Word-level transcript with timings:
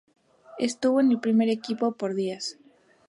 Estuvo 0.57 0.99
en 0.99 1.11
el 1.11 1.19
primer 1.19 1.49
equipo 1.49 1.91
por 1.91 2.15
días. 2.15 2.57